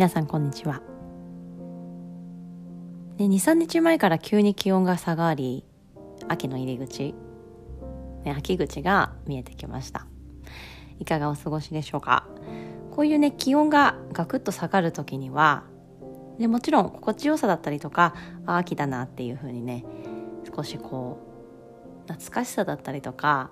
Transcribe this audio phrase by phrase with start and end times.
[0.00, 0.80] 皆さんこんにちは。
[3.18, 5.62] 23日前から急に気温が下がり
[6.26, 7.14] 秋の入り口、
[8.24, 10.06] ね、秋口が見えてきました。
[11.00, 12.26] いかがお過ごしでしょうか？
[12.92, 15.64] こういうね気温がガクッと下がる時には
[16.38, 18.14] でもちろん心地よさだったりとか
[18.46, 19.84] あ秋だなっていう風にね
[20.56, 21.18] 少しこ
[22.08, 23.50] う懐かしさだったりとか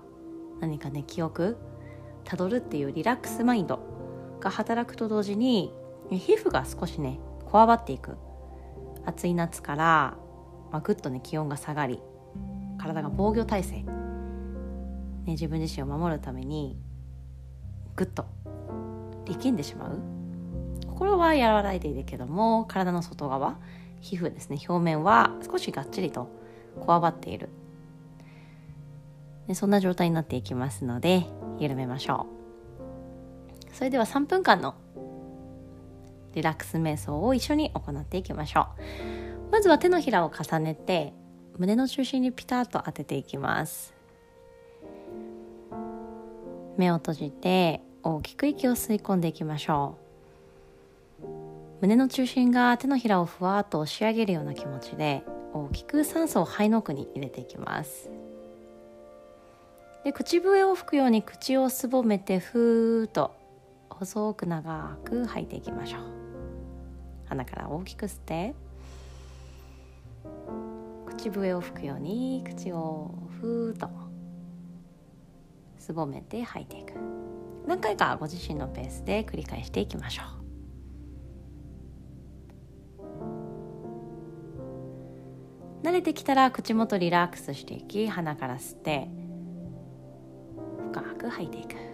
[0.61, 1.59] 何かね記憶
[2.25, 3.81] たどるっていうリラックスマインド
[4.41, 5.75] が働くと同時に
[6.17, 8.17] 皮膚が少しねこわばっていく。
[9.05, 10.17] 暑い夏から、
[10.71, 11.99] まあ、ぐっとね気温が下がり
[12.77, 13.87] 体が防御体制、ね、
[15.29, 16.79] 自分自身を守るために
[17.97, 18.27] ぐっと
[19.25, 19.99] 力んでしまう。
[20.87, 23.59] 心は和らいでいるけども体の外側
[24.01, 26.29] 皮膚ですね表面は少しがっちりと
[26.81, 27.49] こわばっている。
[29.47, 31.25] でそんな状態になっていきますので
[31.59, 32.27] 緩めましょ
[33.73, 33.75] う。
[33.75, 34.75] それでは3分間の
[36.39, 38.69] リラックス瞑想を一緒に行っていきましょ
[39.49, 39.51] う。
[39.51, 41.13] まずは手のひらを重ねて
[41.59, 43.93] 胸の中心にピタッと当てていきます。
[46.77, 49.97] 目を閉じて大きく息を吸い込んでいきましょ
[51.21, 51.27] う。
[51.81, 58.11] 胸の中心が手のひらをふわっと押し上げるような気持ちで大きく酸素を肺の奥に入れていきます。
[60.05, 63.35] で口笛を吹くように口をすぼめてふーっと
[63.91, 66.18] 細く長く吐いていきましょう。
[67.29, 68.55] 鼻から大きく吸って
[71.07, 73.91] 口笛を吹くように口をふーっと
[75.79, 76.93] すぼめて吐いていく。
[77.67, 80.27] 何回かご自身のペースで繰り返していきましょう。
[85.83, 89.09] 慣れてきたら口元リラックスしていき鼻から吸って
[90.93, 91.88] 深く吐いていく。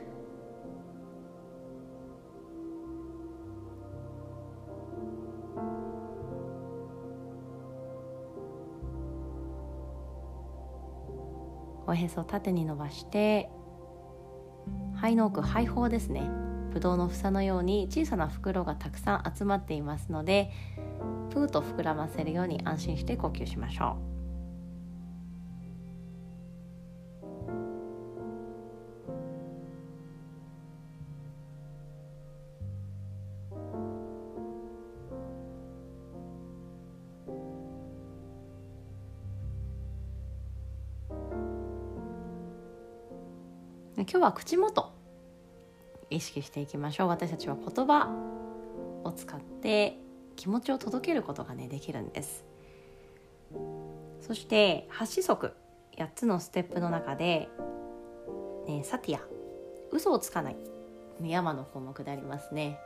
[11.87, 13.51] おへそ縦に伸ばして
[14.95, 16.23] 肺の奥肺胞ですね。
[16.73, 20.51] ぶどうの房のように小さな袋がたくさん集まっていますので
[21.31, 24.14] プーと膨らませるように安心して呼吸しましょう。
[43.97, 44.93] 今日は口元。
[46.11, 47.09] 意識していきましょう。
[47.09, 48.09] 私たちは言葉
[49.05, 49.97] を使って
[50.35, 52.45] 気持ちを届けることがねできるんです。
[54.21, 55.53] そして8子則。
[55.97, 57.49] 8つのステップの中で、
[58.67, 59.21] ね、サティア。
[59.93, 60.57] 嘘をつかない。
[61.23, 62.81] 山の項目でありますね。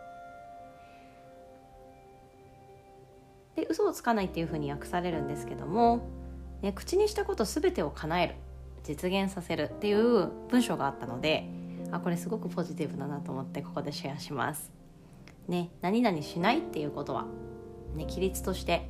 [3.57, 6.07] で嘘をつかないっていうふうに訳されるんですけども、
[6.61, 8.35] ね、口にしたこと全てを叶える。
[8.89, 11.47] 実現させるっていう文章があったので
[11.93, 14.73] あこれすごくポジティブだなと思ってここでシェアします。
[15.47, 17.25] ね、何々しないっていうことは、
[17.95, 18.89] ね、規律として、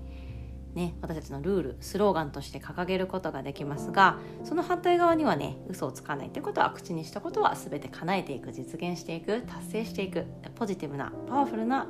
[0.74, 10.26] ね、私たちのルールスローガンとして掲げることができますがその反対側にはね嘘をつかないってことは口にしたことは全て叶えていく実現していく達成していく
[10.56, 11.86] ポジティブなパワフルな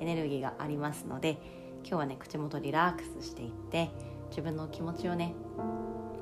[0.00, 1.38] エネルギーがありますので
[1.84, 3.90] 今日はね口元リラックスしていって
[4.30, 5.34] 自分の気持ちをね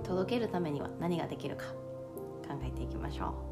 [0.09, 1.67] 届けるためには何ができるか
[2.49, 3.49] 考えていきましょう。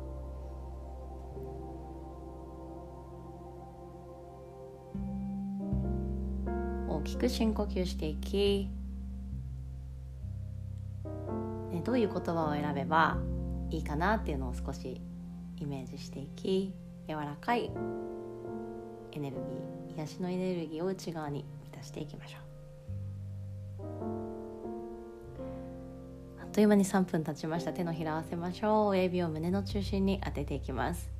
[6.88, 8.70] 大きく深呼吸していき、
[11.72, 13.18] ね、どういう言葉を選べば
[13.68, 15.02] いいかなっていうのを少し
[15.58, 16.72] イメージしていき
[17.06, 17.70] 柔らかい
[19.12, 22.38] エネルギー癒しのエネルギーを内側に満たしていきましょ
[23.84, 24.25] う。
[26.56, 27.74] という間に3分経ちました。
[27.74, 28.86] 手のひら合わせましょう。
[28.86, 31.10] 親指を胸の中心に当てていきます、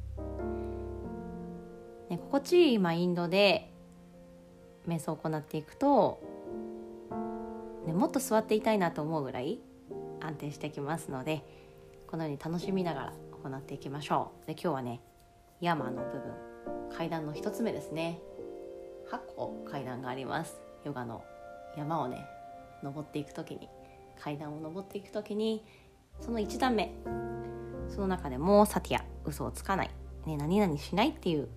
[2.09, 3.71] ね、心地いいマインドで
[4.88, 6.23] 瞑想を行っていくと、
[7.87, 9.61] ね、もっと座っていたいなと思うぐらい
[10.21, 11.44] 安定してきますので
[12.06, 13.12] このように楽しみながら
[13.43, 14.47] 行っていきましょう。
[14.47, 15.03] で今日はね
[15.61, 16.33] 山の部分
[16.97, 18.21] 階段の1つ目ですね。
[19.12, 20.56] 8個階段があります。
[20.87, 21.23] ヨガの
[21.77, 22.25] 山をね
[22.83, 23.69] 登っていく時に。
[24.21, 25.65] 階段を上っていく時に
[26.21, 26.93] その1段目
[27.89, 29.91] その中でもサティア嘘をつかない、
[30.27, 31.49] ね、何々しないっていう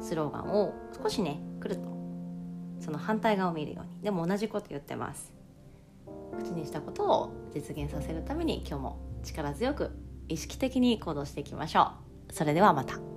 [0.00, 0.72] スローガンを
[1.02, 1.94] 少しねくるっと
[2.80, 4.02] その反対側を見るように。
[4.02, 5.32] でも同じこと言ってます。
[6.38, 9.90] 口にしたことを実現させるために今日も力強く
[10.28, 11.92] 意識的に行動していきましょ
[12.28, 12.32] う。
[12.32, 13.13] それではまた。